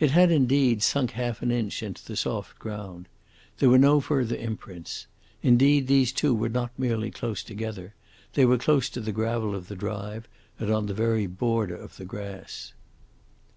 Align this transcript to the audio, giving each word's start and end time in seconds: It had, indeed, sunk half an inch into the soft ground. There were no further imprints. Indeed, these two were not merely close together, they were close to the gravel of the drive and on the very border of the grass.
It 0.00 0.10
had, 0.10 0.32
indeed, 0.32 0.82
sunk 0.82 1.12
half 1.12 1.42
an 1.42 1.52
inch 1.52 1.80
into 1.80 2.04
the 2.04 2.16
soft 2.16 2.58
ground. 2.58 3.06
There 3.60 3.68
were 3.70 3.78
no 3.78 4.00
further 4.00 4.34
imprints. 4.34 5.06
Indeed, 5.44 5.86
these 5.86 6.10
two 6.10 6.34
were 6.34 6.48
not 6.48 6.72
merely 6.76 7.12
close 7.12 7.44
together, 7.44 7.94
they 8.32 8.44
were 8.44 8.58
close 8.58 8.90
to 8.90 9.00
the 9.00 9.12
gravel 9.12 9.54
of 9.54 9.68
the 9.68 9.76
drive 9.76 10.26
and 10.58 10.72
on 10.72 10.86
the 10.86 10.92
very 10.94 11.28
border 11.28 11.76
of 11.76 11.98
the 11.98 12.04
grass. 12.04 12.72